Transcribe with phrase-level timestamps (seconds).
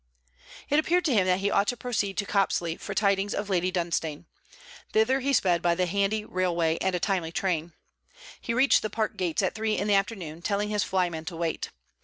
[0.67, 3.69] It appeared to him that he ought to proceed to Copsley for tidings of Lady
[3.71, 4.25] Dunstane.
[4.93, 7.73] Thither he sped by the handy railway and a timely train.
[8.41, 11.69] He reached the parkgates at three in the afternoon, telling his flyman to wait.